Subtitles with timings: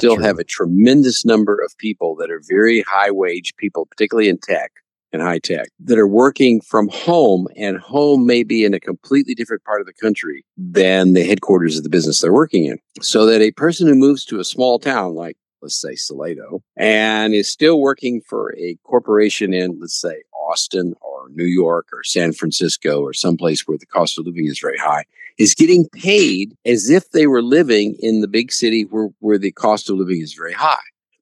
[0.00, 0.24] still True.
[0.24, 4.72] have a tremendous number of people that are very high wage people, particularly in tech
[5.12, 9.34] and high tech, that are working from home, and home may be in a completely
[9.34, 12.78] different part of the country than the headquarters of the business they're working in.
[13.00, 17.34] So that a person who moves to a small town like let's say Salado, and
[17.34, 22.32] is still working for a corporation in, let's say, Austin or New York or San
[22.32, 25.04] Francisco or someplace where the cost of living is very high,
[25.38, 29.52] is getting paid as if they were living in the big city where, where the
[29.52, 30.76] cost of living is very high.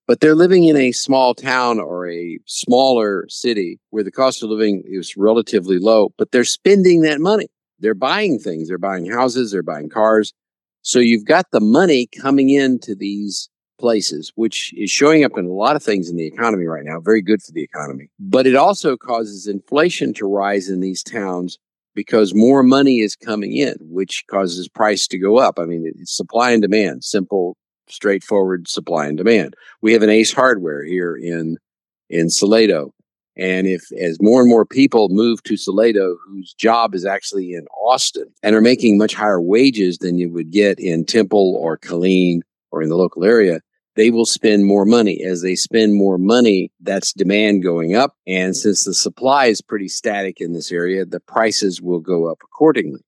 [0.07, 4.49] But they're living in a small town or a smaller city where the cost of
[4.49, 7.49] living is relatively low, but they're spending that money.
[7.81, 10.33] They're buying things, they're buying houses, they're buying cars.
[10.83, 15.53] So you've got the money coming into these places, which is showing up in a
[15.53, 18.11] lot of things in the economy right now, very good for the economy.
[18.19, 21.59] But it also causes inflation to rise in these towns
[21.95, 25.59] because more money is coming in, which causes price to go up.
[25.59, 27.57] I mean, it's supply and demand, simple,
[27.89, 29.55] straightforward supply and demand.
[29.83, 31.57] We have an Ace Hardware here in
[32.11, 32.93] in Salado.
[33.37, 37.67] And if as more and more people move to Salado, whose job is actually in
[37.85, 42.41] Austin and are making much higher wages than you would get in Temple or Killeen
[42.73, 43.61] or in the local area,
[43.99, 45.25] they will spend more money.
[45.25, 48.15] As they spend more money, that's demand going up.
[48.29, 52.39] And since the supply is pretty static in this area, the prices will go up
[52.45, 53.01] accordingly.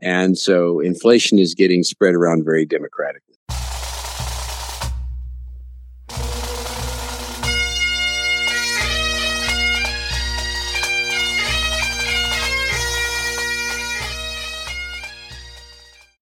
[0.00, 3.34] And so inflation is getting spread around very democratically.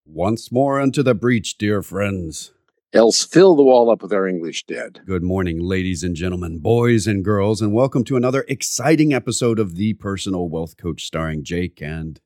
[0.07, 2.53] Once more unto the breach, dear friends.
[2.97, 5.03] Else fill the wall up with our English dead.
[5.05, 9.75] Good morning, ladies and gentlemen, boys and girls, and welcome to another exciting episode of
[9.75, 12.19] The Personal Wealth Coach starring Jake and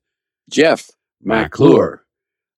[0.49, 0.89] Jeff
[1.21, 2.05] McClure.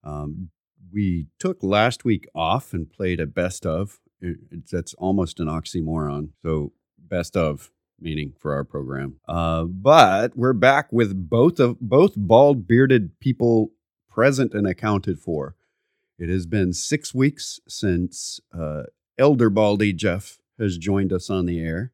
[0.04, 0.50] Um,
[0.92, 3.98] we took last week off and played a best of.
[4.20, 6.28] It- that's almost an oxymoron.
[6.40, 9.16] So, best of meaning for our program.
[9.26, 13.72] Uh, but we're back with both of both bald bearded people
[14.08, 15.56] present and accounted for.
[16.18, 18.84] It has been six weeks since uh,
[19.18, 21.92] Elder Baldy Jeff has joined us on the air.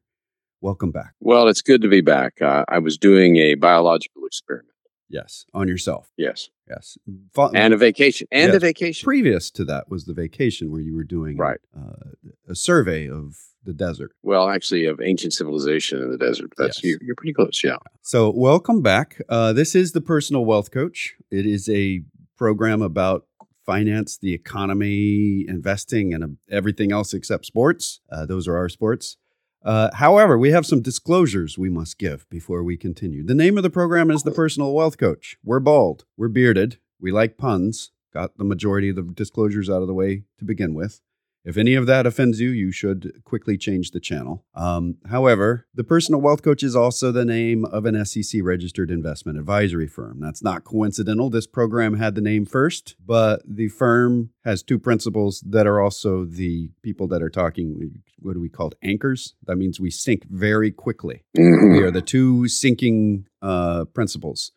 [0.61, 1.13] Welcome back.
[1.19, 2.39] Well, it's good to be back.
[2.41, 4.67] Uh, I was doing a biological experiment.
[5.09, 6.09] Yes, on yourself.
[6.17, 6.49] Yes.
[6.69, 6.97] Yes,
[7.35, 8.27] And a vacation.
[8.31, 9.03] And a vacation.
[9.03, 11.59] previous to that was the vacation where you were doing Right.
[11.75, 12.11] uh,
[12.47, 14.13] a survey of the desert.
[14.23, 16.53] Well, actually, of ancient civilization in the desert.
[16.57, 16.91] That's Yes.
[16.91, 17.59] you're, you're pretty close.
[17.61, 17.75] Yeah.
[18.01, 19.19] So, welcome back.
[19.27, 21.15] Uh, this is the Personal Wealth Coach.
[21.29, 22.03] It is a
[22.37, 23.25] program about
[23.65, 28.01] finance, the economy, investing, and uh, everything else except sports.
[28.11, 29.17] Uh, those are our sports.
[29.63, 33.23] Uh, however, we have some disclosures we must give before we continue.
[33.23, 35.37] The name of the program is the Personal Wealth Coach.
[35.43, 37.91] We're bald, we're bearded, we like puns.
[38.13, 40.99] Got the majority of the disclosures out of the way to begin with.
[41.43, 44.45] If any of that offends you, you should quickly change the channel.
[44.53, 49.39] Um, however, the Personal Wealth Coach is also the name of an SEC registered investment
[49.39, 50.19] advisory firm.
[50.19, 51.29] That's not coincidental.
[51.29, 56.25] This program had the name first, but the firm has two principals that are also
[56.25, 58.01] the people that are talking.
[58.19, 58.71] What do we call?
[58.83, 59.33] Anchors.
[59.45, 61.23] That means we sink very quickly.
[61.35, 64.51] We are the two sinking uh, principles.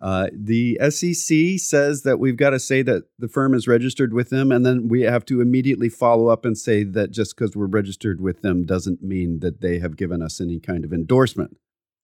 [0.00, 4.30] Uh, the SEC says that we've got to say that the firm is registered with
[4.30, 7.66] them, and then we have to immediately follow up and say that just because we're
[7.66, 11.56] registered with them doesn't mean that they have given us any kind of endorsement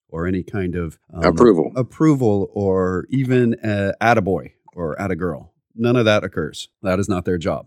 [0.09, 1.73] or any kind of um, Approval.
[1.77, 5.50] approval, or even uh, attaboy or attagirl.
[5.75, 6.69] None of that occurs.
[6.83, 7.67] That is not their job.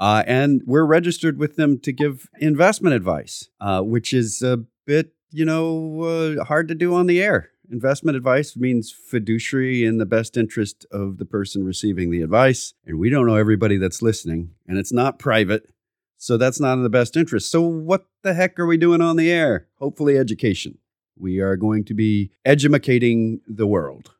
[0.00, 5.12] Uh, and we're registered with them to give investment advice, uh, which is a bit,
[5.30, 6.02] you know,
[6.38, 7.50] uh, hard to do on the air.
[7.70, 12.72] Investment advice means fiduciary in the best interest of the person receiving the advice.
[12.86, 15.70] And we don't know everybody that's listening, and it's not private.
[16.16, 17.50] So that's not in the best interest.
[17.50, 19.68] So, what the heck are we doing on the air?
[19.76, 20.78] Hopefully, education.
[21.16, 24.12] We are going to be edumacating the world.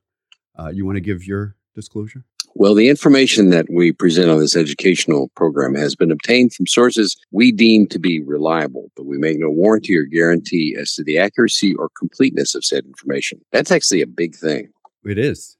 [0.58, 2.24] Uh, you want to give your disclosure?
[2.58, 7.16] Well, the information that we present on this educational program has been obtained from sources
[7.30, 11.18] we deem to be reliable, but we make no warranty or guarantee as to the
[11.18, 13.40] accuracy or completeness of said information.
[13.52, 14.70] That's actually a big thing.
[15.04, 15.56] It is.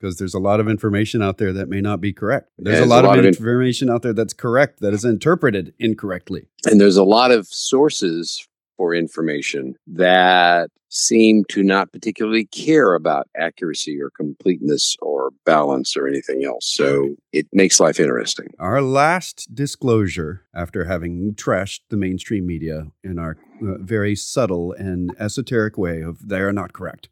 [0.00, 2.50] Because there's a lot of information out there that may not be correct.
[2.58, 5.04] There's a lot, a lot of of inf- information out there that's correct that is
[5.04, 6.48] interpreted incorrectly.
[6.66, 13.26] And there's a lot of sources for information that seem to not particularly care about
[13.36, 16.66] accuracy or completeness or balance or anything else.
[16.66, 18.48] So it makes life interesting.
[18.58, 25.14] Our last disclosure, after having trashed the mainstream media in our uh, very subtle and
[25.18, 27.08] esoteric way of they are not correct.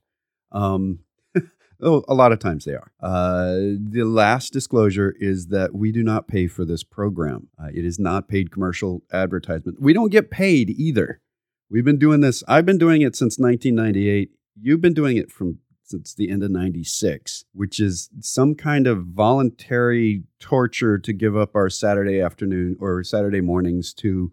[0.52, 1.00] Um,
[1.82, 2.92] Oh, a lot of times they are.
[3.00, 7.48] Uh, the last disclosure is that we do not pay for this program.
[7.58, 9.80] Uh, it is not paid commercial advertisement.
[9.80, 11.20] We don't get paid either.
[11.70, 12.42] We've been doing this.
[12.48, 14.30] I've been doing it since 1998.
[14.60, 19.06] You've been doing it from since the end of 96, which is some kind of
[19.06, 24.32] voluntary torture to give up our Saturday afternoon or Saturday mornings to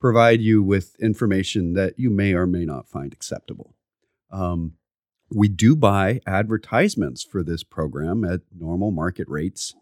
[0.00, 3.74] provide you with information that you may or may not find acceptable.
[4.30, 4.74] Um,
[5.30, 9.74] we do buy advertisements for this program at normal market rates.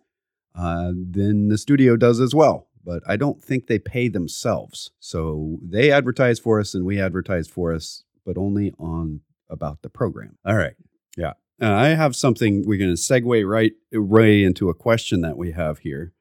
[0.54, 4.90] Uh, then the studio does as well, but I don't think they pay themselves.
[5.00, 9.90] So they advertise for us and we advertise for us, but only on about the
[9.90, 10.38] program.
[10.44, 10.74] All right.
[11.16, 11.34] Yeah.
[11.60, 15.52] Uh, I have something we're going to segue right, right into a question that we
[15.52, 16.12] have here.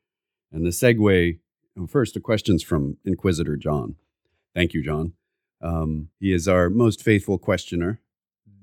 [0.52, 1.40] And the segue,
[1.75, 3.96] well, first, the question's from Inquisitor John.
[4.54, 5.14] Thank you, John.
[5.62, 8.02] Um, he is our most faithful questioner.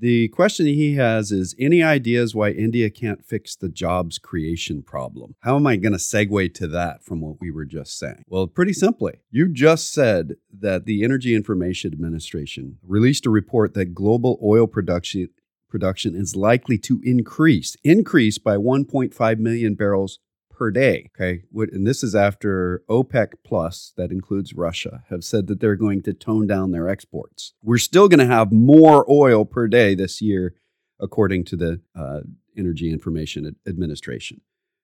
[0.00, 5.35] The question he has is Any ideas why India can't fix the jobs creation problem?
[5.41, 8.25] How am I going to segue to that from what we were just saying?
[8.29, 13.95] Well, pretty simply, you just said that the Energy Information Administration released a report that
[13.95, 15.31] global oil production
[15.69, 20.19] production is likely to increase, increase by 1.5 million barrels
[20.58, 21.10] per day.
[21.16, 21.43] Okay.
[21.55, 26.12] And this is after OPEC Plus, that includes Russia, have said that they're going to
[26.12, 27.55] tone down their exports.
[27.62, 30.55] We're still going to have more oil per day this year,
[31.00, 32.20] according to the uh,
[32.56, 34.40] Energy Information Administration.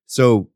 [0.06, 0.50] So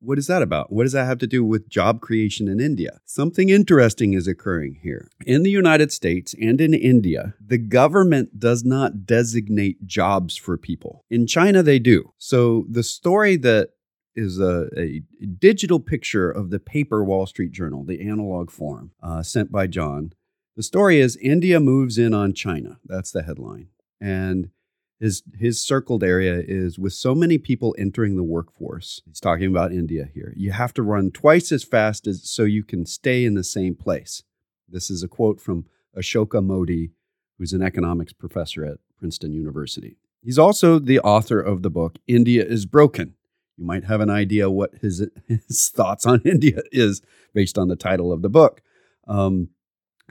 [0.00, 0.72] what is that about?
[0.72, 3.00] What does that have to do with job creation in India?
[3.04, 5.08] Something interesting is occurring here.
[5.24, 11.04] In the United States and in India, the government does not designate jobs for people.
[11.08, 12.12] In China, they do.
[12.18, 13.70] So the story that
[14.16, 15.02] is a, a,
[15.38, 20.12] digital picture of the paper Wall Street Journal, the analog form uh, sent by John.
[20.56, 22.78] The story is India moves in on China.
[22.84, 23.68] That's the headline.
[24.00, 24.50] And
[24.98, 29.02] his his circled area is with so many people entering the workforce.
[29.04, 30.32] He's talking about India here.
[30.36, 33.74] You have to run twice as fast as so you can stay in the same
[33.74, 34.22] place.
[34.68, 35.66] This is a quote from
[35.96, 36.92] Ashoka Mody,
[37.38, 39.98] who's an economics professor at Princeton University.
[40.22, 43.15] He's also the author of the book India is Broken.
[43.56, 47.02] You might have an idea what his, his thoughts on India is
[47.34, 48.62] based on the title of the book.
[49.06, 49.50] Um,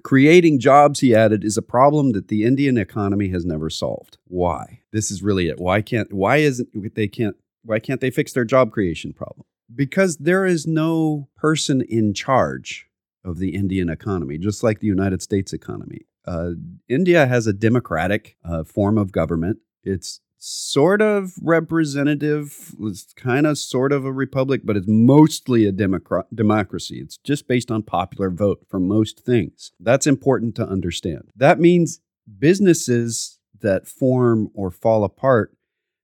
[0.04, 4.18] Creating jobs, he added, is a problem that the Indian economy has never solved.
[4.26, 4.82] Why?
[4.92, 5.60] This is really it.
[5.60, 9.46] Why can't why isn't they can't why can't they fix their job creation problem?
[9.74, 12.88] Because there is no person in charge
[13.24, 16.02] of the Indian economy, just like the United States economy.
[16.28, 16.52] Uh,
[16.88, 19.60] India has a democratic uh, form of government.
[19.84, 22.76] It's sort of representative.
[22.80, 27.00] It's kind of sort of a republic, but it's mostly a democra- democracy.
[27.00, 29.72] It's just based on popular vote for most things.
[29.80, 31.32] That's important to understand.
[31.36, 32.00] That means
[32.38, 35.56] businesses that form or fall apart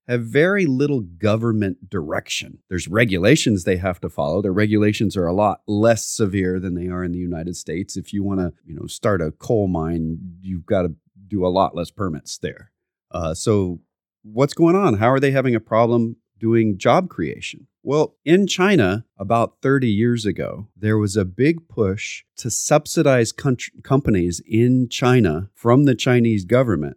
[0.08, 2.58] have very little government direction.
[2.68, 4.42] There's regulations they have to follow.
[4.42, 7.96] Their regulations are a lot less severe than they are in the United States.
[7.96, 10.96] If you want to, you know, start a coal mine, you've got to
[11.28, 12.72] do a lot less permits there.
[13.12, 13.78] Uh, so
[14.22, 14.98] what's going on?
[14.98, 17.66] How are they having a problem doing job creation?
[17.82, 24.40] Well, in China, about 30 years ago, there was a big push to subsidize companies
[24.46, 26.96] in China from the Chinese government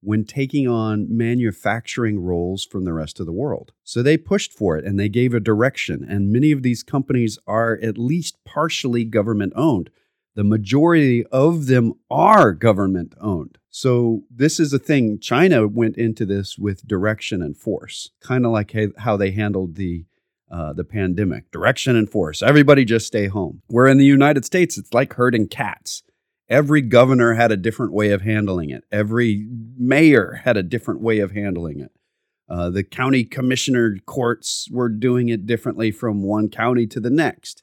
[0.00, 3.72] when taking on manufacturing roles from the rest of the world.
[3.82, 6.04] So they pushed for it and they gave a direction.
[6.08, 9.90] And many of these companies are at least partially government owned.
[10.34, 13.58] The majority of them are government owned.
[13.76, 15.18] So this is a thing.
[15.18, 20.06] China went into this with direction and force, kind of like how they handled the
[20.50, 21.50] uh, the pandemic.
[21.50, 22.42] Direction and force.
[22.42, 23.60] Everybody just stay home.
[23.66, 26.02] Where in the United States, it's like herding cats.
[26.48, 28.84] Every governor had a different way of handling it.
[28.90, 31.92] Every mayor had a different way of handling it.
[32.48, 37.62] Uh, the county commissioner courts were doing it differently from one county to the next.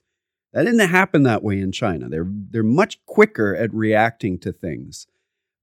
[0.51, 2.07] That didn't happen that way in China.
[2.07, 5.07] They're they're much quicker at reacting to things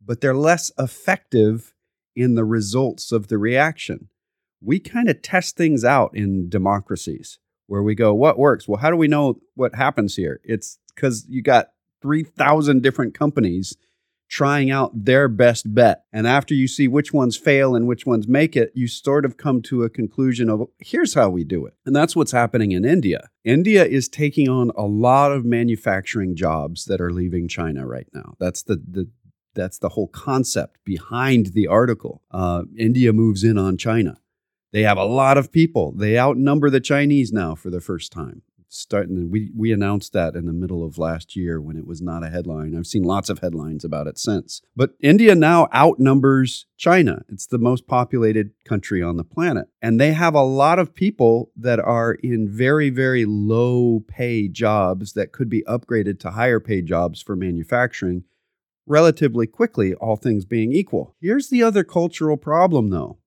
[0.04, 1.74] but they're less effective
[2.16, 4.08] in the results of the reaction.
[4.60, 8.66] We kind of test things out in democracies where we go, what works?
[8.66, 10.40] Well, how do we know what happens here?
[10.44, 11.68] It's because you got
[12.02, 13.76] 3,000 different companies
[14.30, 16.04] trying out their best bet.
[16.12, 19.36] And after you see which ones fail and which ones make it, you sort of
[19.36, 21.74] come to a conclusion of here's how we do it.
[21.84, 23.28] And that's what's happening in India.
[23.44, 28.36] India is taking on a lot of manufacturing jobs that are leaving China right now.
[28.38, 29.08] That's the, the
[29.54, 32.22] that's the whole concept behind the article.
[32.30, 34.20] Uh, India moves in on China.
[34.72, 35.92] They have a lot of people.
[35.92, 38.42] They outnumber the Chinese now for the first time.
[38.72, 39.30] starting.
[39.30, 42.30] We we announced that in the middle of last year when it was not a
[42.30, 42.76] headline.
[42.76, 44.62] I've seen lots of headlines about it since.
[44.76, 47.24] But India now outnumbers China.
[47.28, 51.50] It's the most populated country on the planet, and they have a lot of people
[51.56, 56.80] that are in very very low pay jobs that could be upgraded to higher pay
[56.80, 58.22] jobs for manufacturing
[58.86, 61.14] relatively quickly, all things being equal.
[61.20, 63.18] Here's the other cultural problem, though.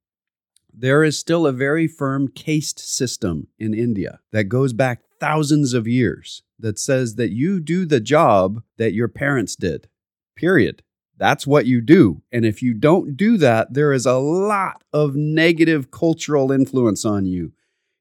[0.73, 5.87] There is still a very firm caste system in India that goes back thousands of
[5.87, 9.87] years that says that you do the job that your parents did,
[10.35, 10.81] period.
[11.17, 12.23] That's what you do.
[12.31, 17.25] And if you don't do that, there is a lot of negative cultural influence on
[17.25, 17.53] you.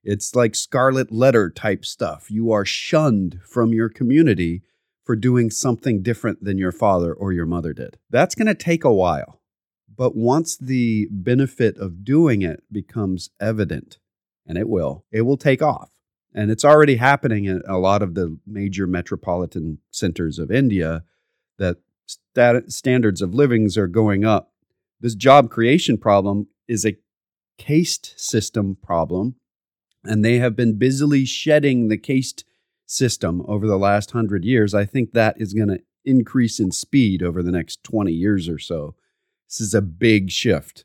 [0.02, 2.30] It's like scarlet letter type stuff.
[2.30, 4.62] You are shunned from your community
[5.04, 7.98] for doing something different than your father or your mother did.
[8.10, 9.40] That's going to take a while.
[9.94, 13.98] But once the benefit of doing it becomes evident,
[14.46, 15.90] and it will, it will take off.
[16.34, 21.04] And it's already happening in a lot of the major metropolitan centers of India
[21.58, 24.52] that stat- standards of livings are going up.
[25.00, 26.96] This job creation problem is a
[27.58, 29.34] caste system problem,
[30.04, 32.44] and they have been busily shedding the caste
[32.86, 37.22] system over the last hundred years, I think that is going to increase in speed
[37.22, 38.94] over the next 20 years or so.
[39.48, 40.84] This is a big shift.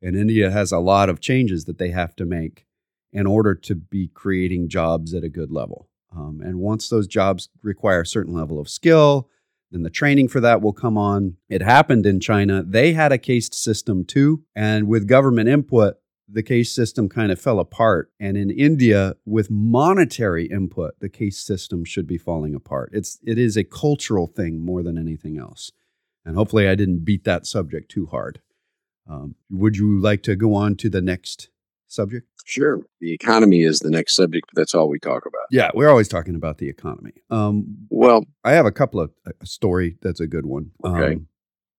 [0.00, 2.66] And India has a lot of changes that they have to make
[3.12, 5.88] in order to be creating jobs at a good level.
[6.14, 9.28] Um, and once those jobs require a certain level of skill,
[9.70, 11.36] then the training for that will come on.
[11.48, 12.62] It happened in China.
[12.62, 14.44] They had a caste system too.
[14.54, 15.96] And with government input,
[16.30, 18.10] the caste system kind of fell apart.
[18.20, 22.90] And in India, with monetary input, the caste system should be falling apart.
[22.92, 25.72] It's it is a cultural thing more than anything else.
[26.24, 28.40] And hopefully, I didn't beat that subject too hard.
[29.08, 31.48] Um, would you like to go on to the next
[31.86, 32.28] subject?
[32.44, 32.80] Sure.
[33.00, 35.46] The economy is the next subject, but that's all we talk about.
[35.50, 37.12] Yeah, we're always talking about the economy.
[37.30, 40.72] Um, well, I have a couple of a story that's a good one.
[40.84, 41.14] Okay.
[41.14, 41.28] Um,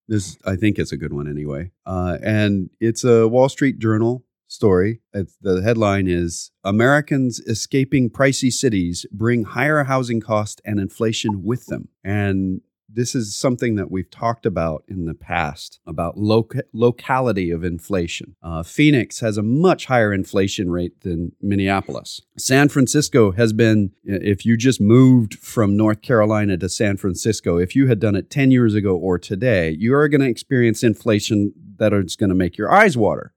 [0.07, 4.25] this I think it's a good one anyway, uh, and it's a Wall Street Journal
[4.49, 5.01] story.
[5.13, 11.67] It's, the headline is Americans escaping pricey cities bring higher housing costs and inflation with
[11.67, 11.89] them.
[12.03, 17.63] And this is something that we've talked about in the past about loca- locality of
[17.63, 18.35] inflation.
[18.41, 22.21] Uh, Phoenix has a much higher inflation rate than Minneapolis.
[22.37, 27.75] San Francisco has been, if you just moved from North Carolina to San Francisco, if
[27.75, 31.53] you had done it 10 years ago or today, you are going to experience inflation
[31.77, 33.33] that is going to make your eyes water.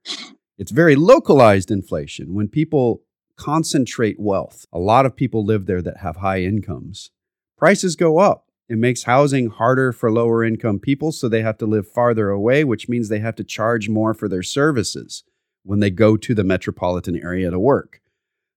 [0.58, 2.34] It's very localized inflation.
[2.34, 3.02] When people
[3.36, 7.10] concentrate wealth, a lot of people live there that have high incomes.
[7.56, 8.48] Prices go up.
[8.68, 12.64] It makes housing harder for lower income people, so they have to live farther away,
[12.64, 15.24] which means they have to charge more for their services
[15.62, 18.00] when they go to the metropolitan area to work.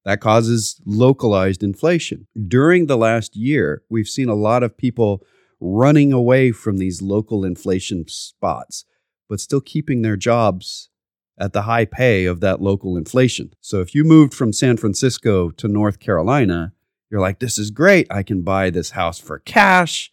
[0.03, 2.27] That causes localized inflation.
[2.47, 5.23] During the last year, we've seen a lot of people
[5.59, 8.85] running away from these local inflation spots,
[9.27, 10.89] but still keeping their jobs
[11.37, 13.53] at the high pay of that local inflation.
[13.61, 16.73] So if you moved from San Francisco to North Carolina,
[17.09, 18.07] you're like, this is great.
[18.09, 20.11] I can buy this house for cash,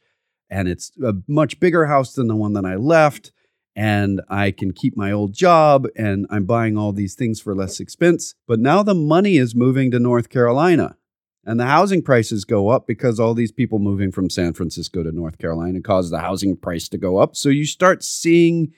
[0.50, 3.32] and it's a much bigger house than the one that I left.
[3.74, 7.80] And I can keep my old job, and I'm buying all these things for less
[7.80, 8.34] expense.
[8.46, 10.96] But now the money is moving to North Carolina.
[11.44, 15.10] And the housing prices go up because all these people moving from San Francisco to
[15.10, 17.34] North Carolina cause the housing price to go up.
[17.34, 18.72] So you start seeing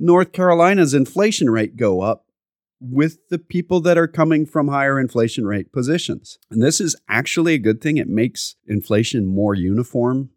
[0.00, 2.26] North Carolina's inflation rate go up
[2.80, 6.38] with the people that are coming from higher inflation rate positions.
[6.52, 7.96] And this is actually a good thing.
[7.96, 10.30] It makes inflation more uniform.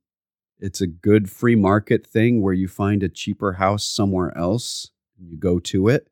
[0.60, 4.90] It's a good free market thing where you find a cheaper house somewhere else,
[5.20, 6.08] you go to it.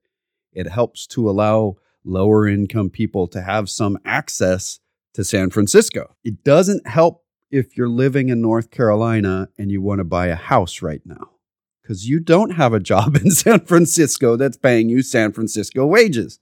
[0.54, 4.80] It helps to allow lower income people to have some access
[5.16, 6.16] to San Francisco.
[6.24, 10.36] It doesn't help if you're living in North Carolina and you want to buy a
[10.36, 11.32] house right now
[11.90, 16.40] because you don't have a job in San Francisco that's paying you San Francisco wages.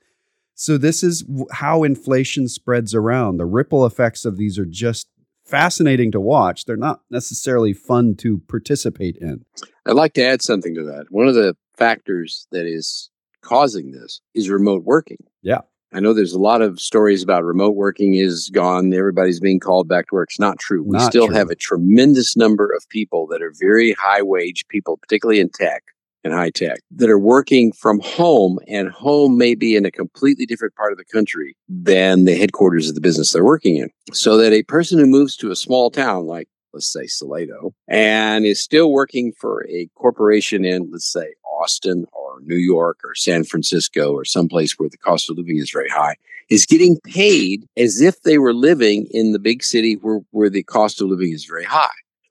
[0.53, 3.37] So, this is how inflation spreads around.
[3.37, 5.07] The ripple effects of these are just
[5.45, 6.65] fascinating to watch.
[6.65, 9.45] They're not necessarily fun to participate in.
[9.85, 11.05] I'd like to add something to that.
[11.09, 13.09] One of the factors that is
[13.41, 15.23] causing this is remote working.
[15.43, 15.61] Yeah.
[15.93, 18.93] I know there's a lot of stories about remote working is gone.
[18.93, 20.29] Everybody's being called back to work.
[20.29, 20.83] It's not true.
[20.83, 21.35] We Not still true.
[21.35, 25.83] have a tremendous number of people that are very high wage people, particularly in tech
[26.25, 28.59] and high tech, that are working from home.
[28.67, 32.89] And home may be in a completely different part of the country than the headquarters
[32.89, 33.89] of the business they're working in.
[34.11, 38.45] So that a person who moves to a small town like let's say Salado, and
[38.45, 43.43] is still working for a corporation in, let's say, Austin or New York or San
[43.43, 46.15] Francisco or someplace where the cost of living is very high,
[46.49, 50.63] is getting paid as if they were living in the big city where, where the
[50.63, 51.89] cost of living is very high.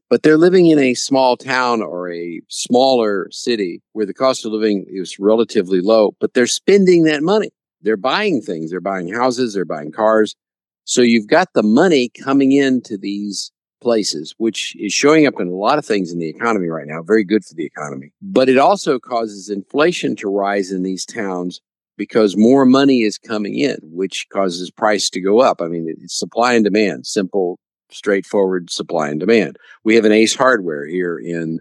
[0.09, 4.52] But they're living in a small town or a smaller city where the cost of
[4.52, 7.50] living is relatively low, but they're spending that money.
[7.83, 10.37] They're buying things, they're buying houses, they're buying cars.
[10.85, 15.54] So you've got the money coming into these places, which is showing up in a
[15.54, 18.12] lot of things in the economy right now, very good for the economy.
[18.23, 21.61] But it also causes inflation to rise in these towns
[21.97, 25.61] because more money is coming in, which causes price to go up.
[25.61, 27.59] I mean, it's supply and demand, simple,
[27.90, 29.56] straightforward supply and demand.
[29.85, 31.61] We have an Ace Hardware here in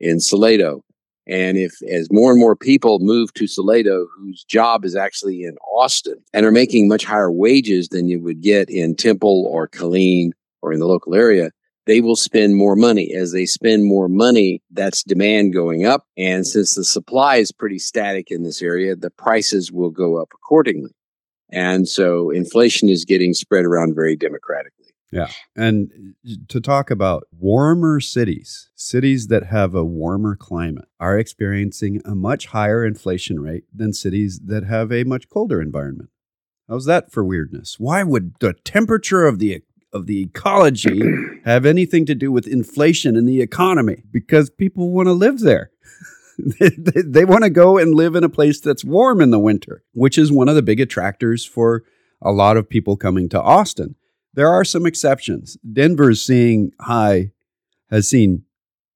[0.00, 0.82] in Salado.
[1.26, 5.56] And if as more and more people move to Salado, whose job is actually in
[5.72, 10.32] Austin and are making much higher wages than you would get in Temple or Killeen
[10.64, 11.50] or in the local area,
[11.86, 13.12] they will spend more money.
[13.12, 16.06] As they spend more money, that's demand going up.
[16.16, 20.30] And since the supply is pretty static in this area, the prices will go up
[20.34, 20.92] accordingly.
[21.52, 24.86] And so inflation is getting spread around very democratically.
[25.12, 25.28] Yeah.
[25.54, 32.00] And uh, to talk about warmer cities, cities that have a warmer climate are experiencing
[32.04, 36.08] a much higher inflation rate than cities that have a much colder environment.
[36.68, 37.78] How's that for weirdness?
[37.78, 39.52] Why would the temperature of the
[39.94, 41.00] of the ecology
[41.44, 45.70] have anything to do with inflation in the economy because people want to live there.
[46.38, 46.70] they,
[47.06, 50.18] they, want to go and live in a place that's warm in the winter, which
[50.18, 51.84] is one of the big attractors for
[52.20, 53.94] a lot of people coming to Austin.
[54.32, 55.56] There are some exceptions.
[55.72, 57.30] Denver's seeing high,
[57.88, 58.44] has seen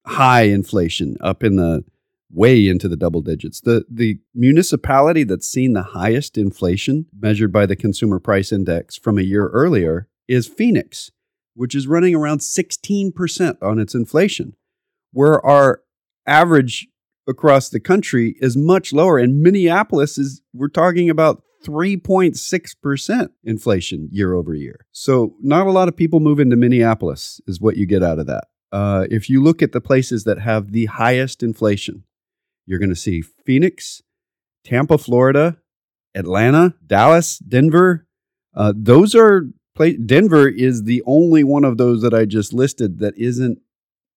[0.04, 1.84] high inflation up in the
[2.30, 3.60] way into the double digits.
[3.60, 9.18] The the municipality that's seen the highest inflation measured by the consumer price index from
[9.18, 11.10] a year earlier is Phoenix,
[11.54, 14.54] which is running around 16% on its inflation,
[15.12, 15.82] where our
[16.26, 16.86] average
[17.26, 19.18] across the country is much lower.
[19.18, 24.86] And Minneapolis is, we're talking about 3.6% inflation year over year.
[24.92, 28.26] So, not a lot of people move into Minneapolis, is what you get out of
[28.26, 28.44] that.
[28.70, 32.04] Uh, if you look at the places that have the highest inflation,
[32.66, 34.02] you're going to see Phoenix,
[34.64, 35.56] Tampa, Florida,
[36.14, 38.06] Atlanta, Dallas, Denver.
[38.54, 39.44] Uh, those are
[40.06, 43.60] Denver is the only one of those that I just listed that isn't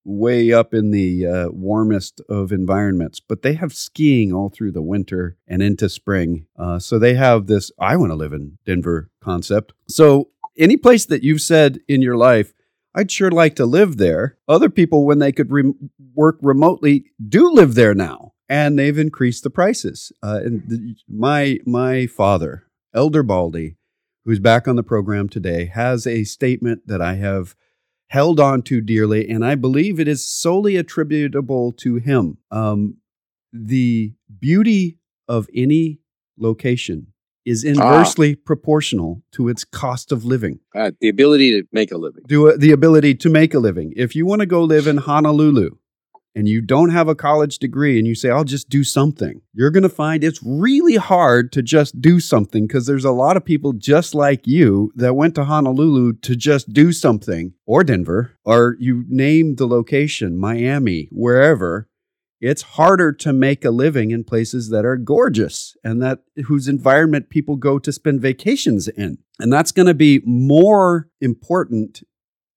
[0.04, 4.82] way up in the uh, warmest of environments, but they have skiing all through the
[4.82, 6.48] winter and into spring.
[6.58, 9.74] Uh, so they have this I want to live in Denver concept.
[9.88, 12.54] So, any place that you've said in your life,
[12.94, 14.38] I'd sure like to live there.
[14.48, 15.74] Other people, when they could re-
[16.14, 20.12] work remotely, do live there now, and they've increased the prices.
[20.22, 23.78] Uh, and my my father, Elder Baldy,
[24.26, 27.56] who's back on the program today, has a statement that I have
[28.08, 32.38] held on to dearly, and I believe it is solely attributable to him.
[32.52, 32.98] Um,
[33.54, 36.00] the beauty of any
[36.38, 37.08] location
[37.46, 37.70] is ah.
[37.70, 38.42] inversely ah.
[38.46, 40.60] proportional to its cost of living.
[40.76, 42.24] Uh, the ability to make a living.
[42.28, 43.94] Do, the ability to make a living.
[43.96, 45.78] If you want to go live in Honolulu,
[46.36, 49.72] and you don't have a college degree and you say, I'll just do something, you're
[49.72, 53.46] going to find it's really hard to just do something because there's a lot of
[53.46, 58.78] people just like you that went to Honolulu to just do something or Denver, or
[58.80, 61.88] you name the location, Miami, wherever.
[62.40, 67.30] It's harder to make a living in places that are gorgeous and that whose environment
[67.30, 69.20] people go to spend vacations in.
[69.40, 72.02] And that's going to be more important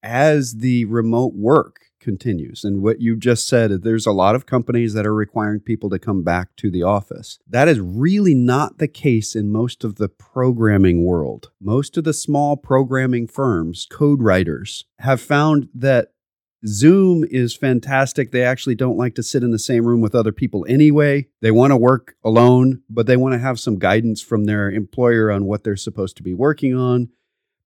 [0.02, 2.62] as the remote work continues.
[2.62, 5.98] And what you just said, there's a lot of companies that are requiring people to
[5.98, 7.40] come back to the office.
[7.48, 11.50] That is really not the case in most of the programming world.
[11.60, 16.12] Most of the small programming firms, code writers, have found that
[16.66, 18.30] Zoom is fantastic.
[18.30, 21.28] They actually don't like to sit in the same room with other people anyway.
[21.42, 25.30] They want to work alone, but they want to have some guidance from their employer
[25.30, 27.08] on what they're supposed to be working on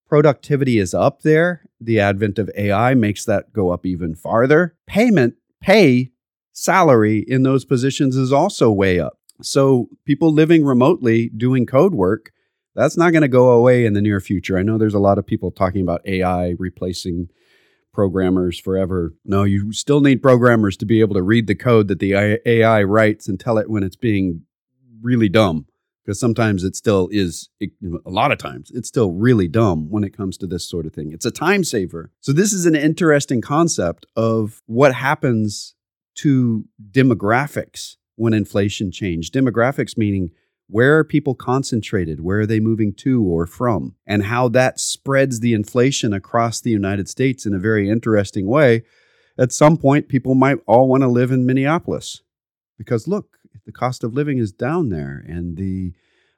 [0.09, 1.63] productivity is up there.
[1.81, 4.75] The advent of AI makes that go up even farther.
[4.87, 6.11] Payment, pay,
[6.53, 9.19] salary in those positions is also way up.
[9.43, 12.33] So people living remotely doing code work,
[12.75, 14.59] that's not going to go away in the near future.
[14.59, 17.29] I know there's a lot of people talking about AI replacing
[17.93, 19.15] programmers forever.
[19.25, 22.83] No, you still need programmers to be able to read the code that the AI
[22.83, 24.43] writes and tell it when it's being
[25.01, 25.67] really dumb
[26.09, 27.71] because sometimes it still is it,
[28.07, 30.95] a lot of times it's still really dumb when it comes to this sort of
[30.95, 31.13] thing.
[31.13, 32.11] It's a time saver.
[32.21, 35.75] So this is an interesting concept of what happens
[36.21, 40.31] to demographics when inflation change demographics meaning
[40.67, 45.41] where are people concentrated where are they moving to or from and how that spreads
[45.41, 48.83] the inflation across the united states in a very interesting way.
[49.39, 52.23] At some point people might all want to live in minneapolis.
[52.79, 55.93] Because look the cost of living is down there and the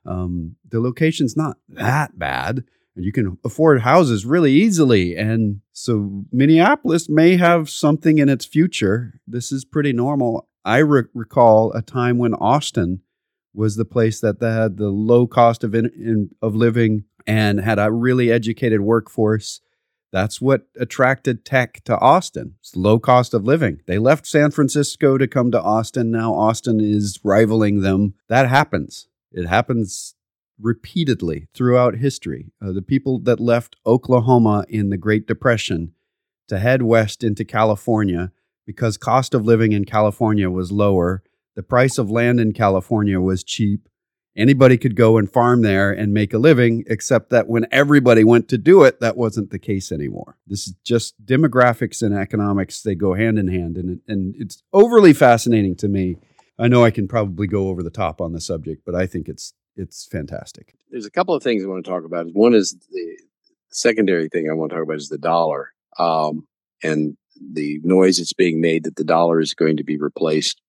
[0.07, 2.65] Um, the location's not that bad,
[2.97, 5.15] and you can afford houses really easily.
[5.15, 9.21] And so Minneapolis may have something in its future.
[9.27, 10.49] This is pretty normal.
[10.65, 13.03] I re- recall a time when Austin
[13.53, 17.79] was the place that had the low cost of in, in, of living and had
[17.79, 19.61] a really educated workforce.
[20.13, 22.55] That's what attracted tech to Austin.
[22.61, 23.81] It's low cost of living.
[23.87, 26.11] They left San Francisco to come to Austin.
[26.11, 28.15] Now Austin is rivaling them.
[28.29, 29.09] That happens.
[29.31, 30.15] It happens
[30.61, 32.53] repeatedly throughout history.
[32.61, 35.95] Uh, the people that left Oklahoma in the Great Depression
[36.49, 38.33] to head west into California
[38.67, 41.23] because cost of living in California was lower,
[41.57, 43.89] the price of land in California was cheap.
[44.41, 48.49] Anybody could go and farm there and make a living, except that when everybody went
[48.49, 50.39] to do it, that wasn't the case anymore.
[50.47, 53.77] This is just demographics and economics, they go hand in hand.
[53.77, 56.17] And, and it's overly fascinating to me.
[56.59, 59.29] I know I can probably go over the top on the subject, but I think
[59.29, 60.75] it's it's fantastic.
[60.91, 62.27] There's a couple of things I want to talk about.
[62.33, 63.19] One is the
[63.71, 66.47] secondary thing I want to talk about is the dollar um,
[66.83, 67.17] and
[67.53, 70.63] the noise that's being made that the dollar is going to be replaced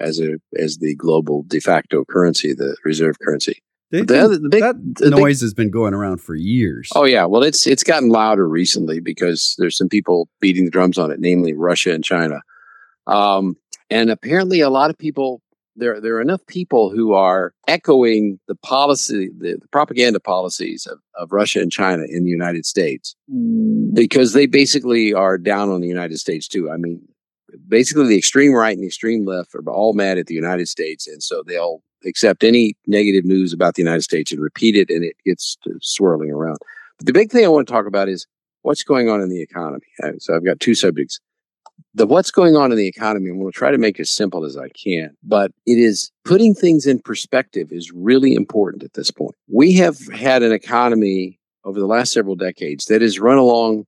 [0.00, 3.62] as a as the global de facto currency, the reserve currency.
[3.90, 6.90] the, other, the big, that the noise big, has been going around for years.
[6.94, 10.98] Oh yeah, well it's it's gotten louder recently because there's some people beating the drums
[10.98, 12.40] on it, namely Russia and China.
[13.06, 13.56] Um,
[13.88, 15.40] and apparently, a lot of people
[15.76, 20.98] there there are enough people who are echoing the policy the, the, propaganda policies of,
[21.14, 23.14] of Russia and China in the United States
[23.92, 26.70] because they basically are down on the United States too.
[26.70, 27.06] I mean,
[27.68, 31.06] basically the extreme right and the extreme left are all mad at the United States,
[31.06, 35.04] and so they'll accept any negative news about the United States and repeat it, and
[35.04, 36.58] it gets swirling around.
[36.98, 38.26] But the big thing I want to talk about is
[38.62, 39.86] what's going on in the economy.
[40.02, 41.20] Uh, so I've got two subjects
[41.94, 44.44] the what's going on in the economy, and we'll try to make it as simple
[44.44, 49.10] as I can, but it is putting things in perspective is really important at this
[49.10, 49.34] point.
[49.48, 53.86] We have had an economy over the last several decades that has run along,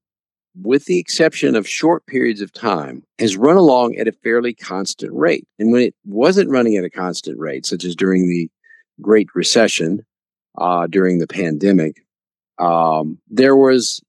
[0.62, 5.12] with the exception of short periods of time, has run along at a fairly constant
[5.12, 5.46] rate.
[5.58, 8.50] And when it wasn't running at a constant rate, such as during the
[9.00, 10.04] Great Recession,
[10.56, 12.04] uh, during the pandemic,
[12.58, 14.02] um, there was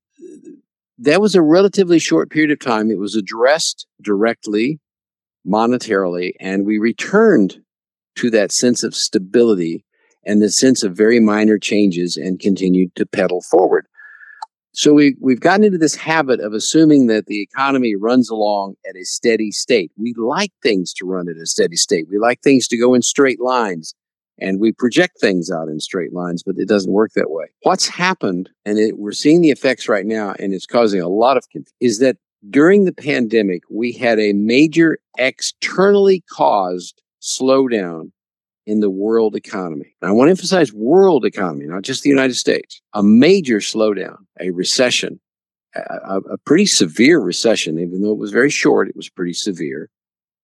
[1.02, 2.92] that was a relatively short period of time.
[2.92, 4.80] It was addressed directly,
[5.48, 7.62] monetarily, and we returned
[8.16, 9.86] to that sense of stability
[10.26, 13.88] and the sense of very minor changes and continued to pedal forward.
[14.72, 18.96] So we, we've gotten into this habit of assuming that the economy runs along at
[18.96, 19.92] a steady state.
[19.98, 22.08] We like things to run at a steady state.
[22.10, 23.96] We like things to go in straight lines
[24.40, 27.46] and we project things out in straight lines, but it doesn't work that way.
[27.64, 31.38] What's happened, and it, we're seeing the effects right now, and it's causing a lot
[31.38, 32.18] of confusion, is that
[32.50, 38.12] during the pandemic, we had a major externally caused slowdown
[38.70, 39.96] in the world economy.
[40.00, 42.82] And I want to emphasize world economy, not just the United States.
[42.94, 45.20] A major slowdown, a recession,
[45.76, 49.90] a, a pretty severe recession, even though it was very short, it was pretty severe.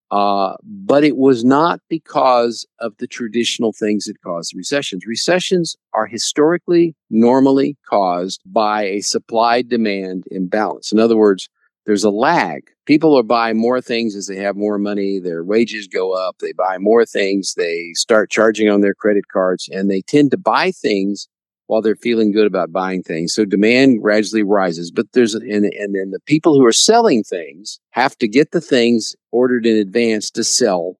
[0.09, 5.05] Uh, but it was not because of the traditional things that cause recessions.
[5.05, 10.91] Recessions are historically normally caused by a supply demand imbalance.
[10.91, 11.47] In other words,
[11.85, 12.63] there's a lag.
[12.85, 16.51] People are buying more things as they have more money, their wages go up, they
[16.51, 20.71] buy more things, they start charging on their credit cards, and they tend to buy
[20.71, 21.27] things
[21.67, 23.33] while they're feeling good about buying things.
[23.33, 27.79] So demand gradually rises, but there's and and then the people who are selling things
[27.91, 30.97] have to get the things ordered in advance to sell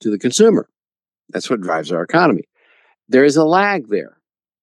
[0.00, 0.68] to the consumer.
[1.30, 2.42] That's what drives our economy.
[3.08, 4.19] There is a lag there.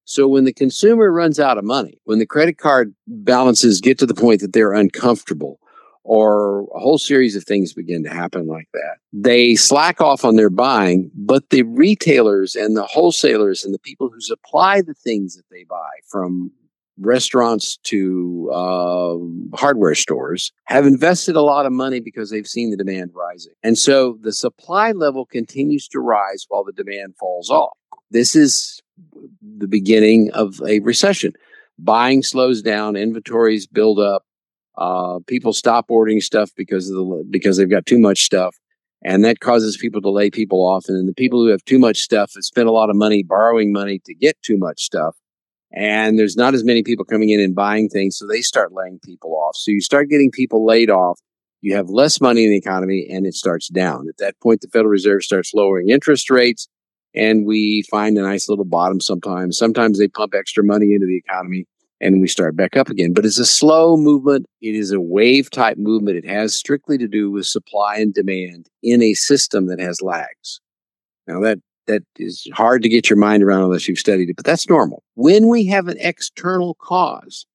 [0.08, 4.06] So when the consumer runs out of money, when the credit card balances get to
[4.06, 5.60] the point that they're uncomfortable,
[6.06, 8.96] or a whole series of things begin to happen like that.
[9.12, 14.10] They slack off on their buying, but the retailers and the wholesalers and the people
[14.10, 16.52] who supply the things that they buy from
[17.00, 22.78] restaurants to uh, hardware stores have invested a lot of money because they've seen the
[22.78, 23.54] demand rising.
[23.64, 27.78] And so the supply level continues to rise while the demand falls off.
[28.10, 28.82] This is
[29.42, 31.34] the beginning of a recession.
[31.80, 34.24] Buying slows down, inventories build up,
[34.78, 38.56] uh, people stop ordering stuff because of the because they've got too much stuff,
[39.04, 40.86] and that causes people to lay people off.
[40.88, 43.24] And then the people who have too much stuff have spent a lot of money
[43.24, 45.16] borrowing money to get too much stuff,
[45.78, 49.00] and there's not as many people coming in and buying things, so they start laying
[49.06, 49.56] people off.
[49.56, 51.20] So you start getting people laid off.
[51.62, 54.08] You have less money in the economy, and it starts down.
[54.10, 56.68] At that point, the Federal Reserve starts lowering interest rates,
[57.14, 59.00] and we find a nice little bottom.
[59.00, 61.66] Sometimes, sometimes they pump extra money into the economy
[62.00, 63.14] and we start back up again.
[63.14, 64.46] But it's a slow movement.
[64.62, 66.18] It is a wave type movement.
[66.18, 70.60] It has strictly to do with supply and demand in a system that has lags.
[71.28, 74.46] Now that that is hard to get your mind around unless you've studied it, but
[74.46, 75.04] that's normal.
[75.16, 77.46] When we have an external cause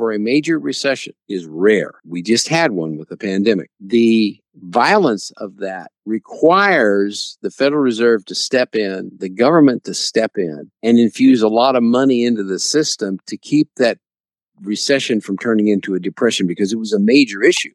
[0.00, 1.92] for a major recession is rare.
[2.06, 3.70] We just had one with the pandemic.
[3.80, 10.32] The violence of that requires the Federal Reserve to step in, the government to step
[10.36, 13.98] in and infuse a lot of money into the system to keep that
[14.62, 17.74] recession from turning into a depression because it was a major issue.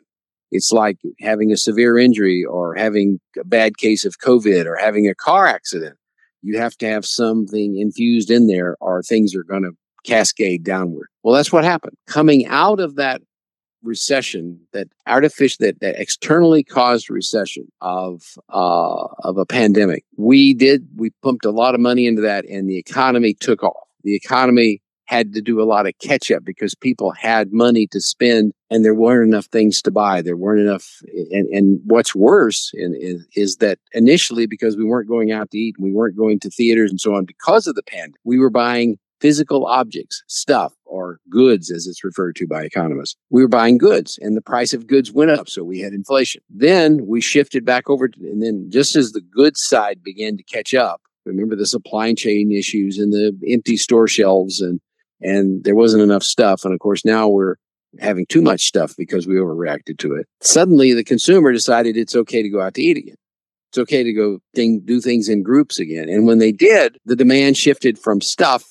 [0.49, 5.07] It's like having a severe injury or having a bad case of COVID or having
[5.07, 5.95] a car accident.
[6.45, 9.71] You have to have something infused in there or things are going to
[10.03, 11.07] cascade downward.
[11.23, 11.97] Well, that's what happened.
[12.05, 13.23] Coming out of that
[13.81, 20.87] recession, that artificial, that, that externally caused recession of uh, of a pandemic, we did
[20.95, 23.87] we pumped a lot of money into that, and the economy took off.
[24.03, 28.01] The economy had to do a lot of catch up because people had money to
[28.01, 30.21] spend and there weren't enough things to buy.
[30.21, 30.99] There weren't enough.
[31.31, 35.57] And, and what's worse in, is, is that initially, because we weren't going out to
[35.57, 38.39] eat and we weren't going to theaters and so on, because of the pandemic, we
[38.39, 43.15] were buying physical objects, stuff, or goods, as it's referred to by economists.
[43.29, 45.47] We were buying goods and the price of goods went up.
[45.49, 46.41] So we had inflation.
[46.49, 50.43] Then we shifted back over to, and then just as the goods side began to
[50.43, 54.79] catch up, remember the supply chain issues and the empty store shelves and
[55.21, 56.65] and there wasn't enough stuff.
[56.65, 57.55] And of course, now we're
[57.99, 60.27] having too much stuff because we overreacted to it.
[60.41, 63.15] Suddenly, the consumer decided it's okay to go out to eat again.
[63.69, 66.09] It's okay to go thing, do things in groups again.
[66.09, 68.65] And when they did, the demand shifted from stuff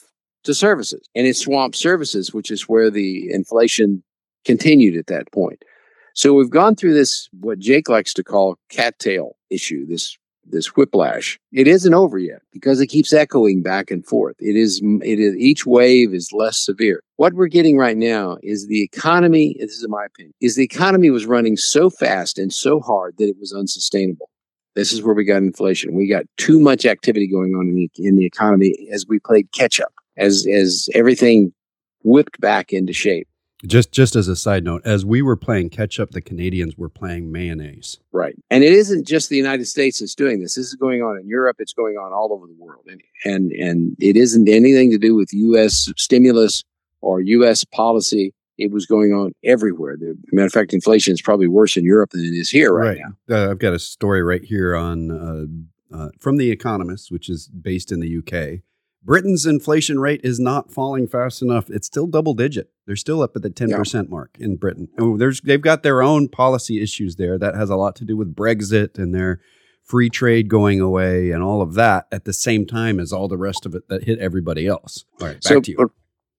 [0.44, 4.02] to services and it swamped services, which is where the inflation
[4.44, 5.62] continued at that point.
[6.14, 11.38] So we've gone through this, what Jake likes to call cattail issue, this this whiplash.
[11.52, 14.36] It isn't over yet because it keeps echoing back and forth.
[14.38, 17.02] It is, it is, each wave is less severe.
[17.16, 21.10] What we're getting right now is the economy, this is my opinion, is the economy
[21.10, 24.30] was running so fast and so hard that it was unsustainable.
[24.74, 25.94] This is where we got inflation.
[25.94, 29.52] We got too much activity going on in the, in the economy as we played
[29.52, 31.52] catch up, as, as everything
[32.02, 33.28] whipped back into shape.
[33.66, 36.88] Just just as a side note, as we were playing catch up, the Canadians were
[36.88, 37.98] playing mayonnaise.
[38.12, 38.36] Right.
[38.50, 40.54] And it isn't just the United States that's doing this.
[40.56, 42.84] This is going on in Europe, it's going on all over the world.
[42.86, 46.62] And and, and it isn't anything to do with US stimulus
[47.00, 48.34] or US policy.
[48.56, 49.96] It was going on everywhere.
[49.96, 52.88] The matter of fact, inflation is probably worse in Europe than it is here right,
[52.88, 53.00] right.
[53.28, 53.36] now.
[53.36, 57.48] Uh, I've got a story right here on uh, uh, from The Economist, which is
[57.48, 58.62] based in the UK
[59.04, 61.68] Britain's inflation rate is not falling fast enough.
[61.68, 62.70] It's still double digit.
[62.86, 64.02] They're still up at the 10% yeah.
[64.08, 64.88] mark in Britain.
[64.96, 68.16] And there's they've got their own policy issues there that has a lot to do
[68.16, 69.40] with Brexit and their
[69.82, 73.36] free trade going away and all of that at the same time as all the
[73.36, 75.04] rest of it that hit everybody else.
[75.20, 75.92] All right, back so, to you.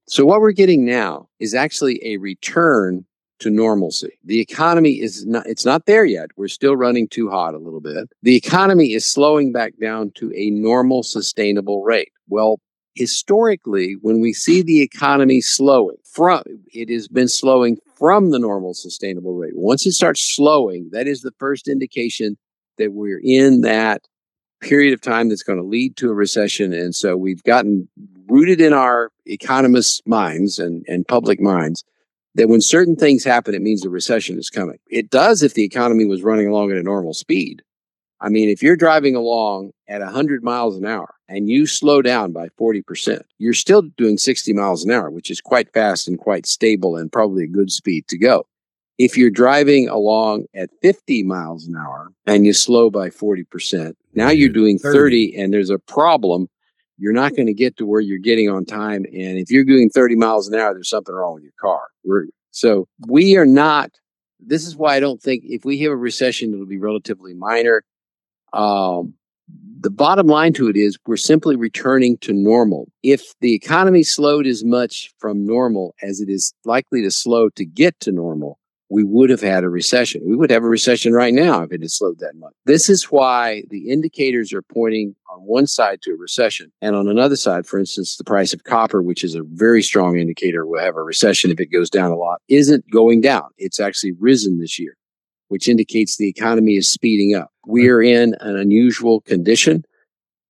[0.07, 3.05] So what we're getting now is actually a return
[3.39, 4.17] to normalcy.
[4.23, 6.29] The economy is not it's not there yet.
[6.37, 8.09] We're still running too hot a little bit.
[8.23, 12.11] The economy is slowing back down to a normal sustainable rate.
[12.27, 12.59] Well,
[12.95, 16.41] historically when we see the economy slowing from
[16.73, 19.53] it has been slowing from the normal sustainable rate.
[19.55, 22.37] Once it starts slowing, that is the first indication
[22.77, 24.01] that we're in that
[24.61, 26.73] period of time that's going to lead to a recession.
[26.73, 27.87] And so we've gotten
[28.27, 31.83] rooted in our economists' minds and, and public minds
[32.35, 34.77] that when certain things happen, it means a recession is coming.
[34.87, 37.63] It does if the economy was running along at a normal speed.
[38.21, 42.31] I mean, if you're driving along at 100 miles an hour and you slow down
[42.31, 46.45] by 40%, you're still doing 60 miles an hour, which is quite fast and quite
[46.45, 48.45] stable and probably a good speed to go.
[48.97, 54.29] If you're driving along at 50 miles an hour and you slow by 40%, now
[54.29, 56.47] you're doing 30 and there's a problem
[56.97, 59.05] you're not going to get to where you're getting on time.
[59.05, 61.81] And if you're doing 30 miles an hour, there's something wrong with your car.
[62.51, 63.91] So we are not,
[64.39, 67.83] this is why I don't think if we have a recession, it'll be relatively minor.
[68.53, 69.13] Um,
[69.79, 72.87] the bottom line to it is we're simply returning to normal.
[73.03, 77.65] If the economy slowed as much from normal as it is likely to slow to
[77.65, 78.57] get to normal,
[78.89, 80.21] we would have had a recession.
[80.25, 82.53] We would have a recession right now if it had slowed that much.
[82.65, 87.07] This is why the indicators are pointing on one side to a recession and on
[87.07, 90.83] another side, for instance, the price of copper, which is a very strong indicator we'll
[90.83, 93.49] have a recession if it goes down a lot, isn't going down.
[93.57, 94.95] It's actually risen this year,
[95.47, 97.49] which indicates the economy is speeding up.
[97.65, 99.83] We are in an unusual condition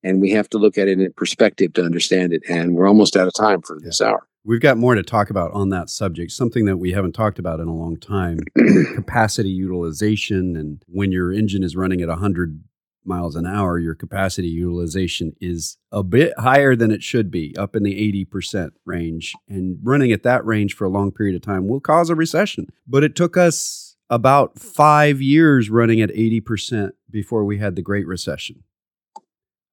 [0.04, 2.44] and we have to look at it in perspective to understand it.
[2.50, 4.28] And we're almost out of time for this hour.
[4.48, 7.60] We've got more to talk about on that subject, something that we haven't talked about
[7.60, 8.38] in a long time
[8.96, 10.56] capacity utilization.
[10.56, 12.64] And when your engine is running at 100
[13.04, 17.76] miles an hour, your capacity utilization is a bit higher than it should be, up
[17.76, 19.34] in the 80% range.
[19.50, 22.68] And running at that range for a long period of time will cause a recession.
[22.88, 28.06] But it took us about five years running at 80% before we had the Great
[28.06, 28.64] Recession.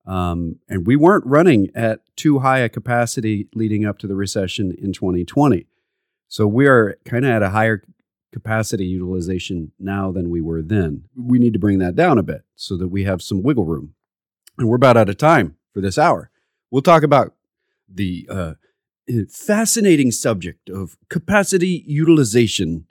[0.05, 4.73] Um, and we weren't running at too high a capacity leading up to the recession
[4.77, 5.67] in 2020.
[6.29, 7.83] So we are kind of at a higher
[8.33, 11.05] capacity utilization now than we were then.
[11.15, 13.95] We need to bring that down a bit so that we have some wiggle room.
[14.59, 16.31] And we're about out of time for this hour.
[16.71, 17.35] We'll talk about
[17.89, 18.55] the uh,
[19.31, 22.87] fascinating subject of capacity utilization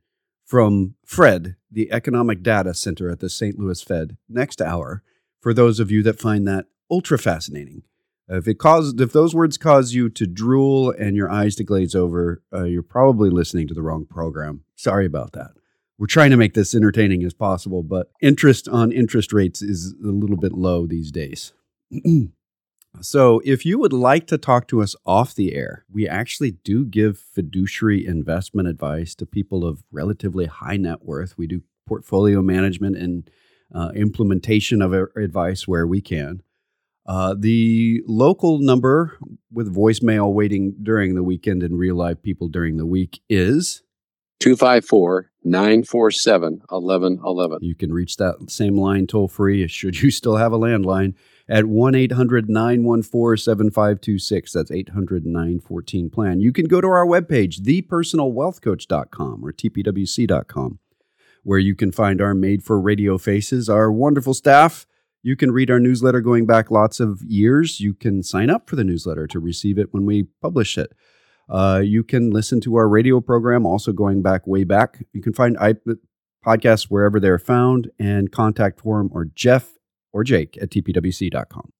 [0.45, 3.57] from Fred, the Economic Data Center at the St.
[3.57, 5.01] Louis Fed, next hour.
[5.39, 7.83] For those of you that find that ultra fascinating,
[8.27, 11.95] if it causes, if those words cause you to drool and your eyes to glaze
[11.95, 14.63] over, uh, you're probably listening to the wrong program.
[14.75, 15.51] Sorry about that.
[15.97, 20.07] We're trying to make this entertaining as possible, but interest on interest rates is a
[20.07, 21.53] little bit low these days.
[22.99, 26.85] So, if you would like to talk to us off the air, we actually do
[26.85, 31.37] give fiduciary investment advice to people of relatively high net worth.
[31.37, 33.29] We do portfolio management and
[33.73, 36.43] uh, implementation of advice where we can.
[37.05, 39.17] Uh, the local number
[39.51, 43.83] with voicemail waiting during the weekend and real live people during the week is
[44.39, 47.59] 254 947 1111.
[47.61, 51.15] You can reach that same line toll free should you still have a landline
[51.49, 54.53] at 1 800 914 7526.
[54.53, 56.39] That's 800 914 plan.
[56.39, 60.79] You can go to our webpage, thepersonalwealthcoach.com or tpwc.com,
[61.43, 64.85] where you can find our made for radio faces, our wonderful staff.
[65.23, 67.79] You can read our newsletter going back lots of years.
[67.79, 70.93] You can sign up for the newsletter to receive it when we publish it.
[71.49, 75.05] Uh, you can listen to our radio program, also going back way back.
[75.13, 75.75] You can find I,
[76.45, 79.73] podcasts wherever they're found and contact form or Jeff
[80.11, 81.69] or Jake at tpwc.com.